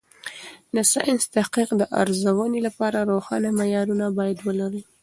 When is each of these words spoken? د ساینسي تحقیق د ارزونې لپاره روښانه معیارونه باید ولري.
د 0.75 0.77
ساینسي 0.91 1.27
تحقیق 1.37 1.69
د 1.77 1.83
ارزونې 2.01 2.59
لپاره 2.67 3.07
روښانه 3.11 3.49
معیارونه 3.59 4.05
باید 4.17 4.37
ولري. 4.47 4.81